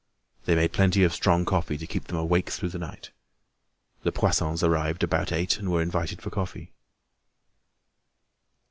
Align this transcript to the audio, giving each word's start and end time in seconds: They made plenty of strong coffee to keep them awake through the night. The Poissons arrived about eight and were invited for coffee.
They 0.45 0.55
made 0.55 0.73
plenty 0.73 1.03
of 1.03 1.13
strong 1.13 1.45
coffee 1.45 1.77
to 1.77 1.85
keep 1.85 2.05
them 2.07 2.17
awake 2.17 2.49
through 2.49 2.69
the 2.69 2.79
night. 2.79 3.11
The 4.01 4.11
Poissons 4.11 4.63
arrived 4.63 5.03
about 5.03 5.31
eight 5.31 5.59
and 5.59 5.71
were 5.71 5.83
invited 5.83 6.23
for 6.23 6.31
coffee. 6.31 6.71